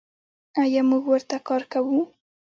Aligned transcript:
آیا 0.61 0.81
موږ 0.89 1.03
ورته 1.09 1.37
کار 1.47 1.63
کوو؟ 1.71 1.99